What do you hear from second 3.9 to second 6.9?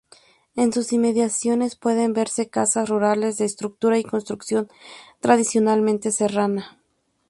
y construcción tradicionalmente serrana.